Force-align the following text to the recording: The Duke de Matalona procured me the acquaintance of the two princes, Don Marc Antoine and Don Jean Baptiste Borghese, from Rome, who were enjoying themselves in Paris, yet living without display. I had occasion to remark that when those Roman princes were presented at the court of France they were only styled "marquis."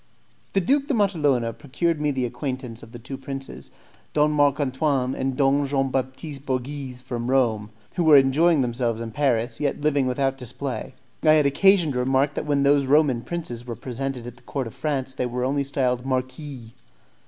The 0.53 0.61
Duke 0.61 0.87
de 0.87 0.95
Matalona 0.95 1.53
procured 1.53 2.01
me 2.01 2.09
the 2.09 2.25
acquaintance 2.25 2.81
of 2.81 2.91
the 2.91 2.97
two 2.97 3.19
princes, 3.19 3.69
Don 4.13 4.31
Marc 4.31 4.59
Antoine 4.59 5.13
and 5.13 5.37
Don 5.37 5.67
Jean 5.67 5.91
Baptiste 5.91 6.43
Borghese, 6.43 7.01
from 7.01 7.29
Rome, 7.29 7.69
who 7.97 8.03
were 8.03 8.17
enjoying 8.17 8.61
themselves 8.61 8.99
in 8.99 9.11
Paris, 9.11 9.59
yet 9.59 9.81
living 9.81 10.07
without 10.07 10.39
display. 10.39 10.95
I 11.21 11.33
had 11.33 11.45
occasion 11.45 11.91
to 11.91 11.99
remark 11.99 12.33
that 12.33 12.47
when 12.47 12.63
those 12.63 12.87
Roman 12.87 13.21
princes 13.21 13.67
were 13.67 13.75
presented 13.75 14.25
at 14.25 14.37
the 14.37 14.41
court 14.41 14.65
of 14.65 14.73
France 14.73 15.13
they 15.13 15.27
were 15.27 15.43
only 15.45 15.63
styled 15.63 16.03
"marquis." 16.03 16.73